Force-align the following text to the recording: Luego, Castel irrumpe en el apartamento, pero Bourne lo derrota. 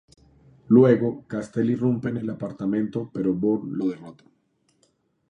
Luego, 0.69 1.27
Castel 1.27 1.69
irrumpe 1.69 2.09
en 2.09 2.17
el 2.17 2.29
apartamento, 2.31 3.11
pero 3.13 3.35
Bourne 3.35 3.77
lo 3.77 3.87
derrota. 3.89 4.23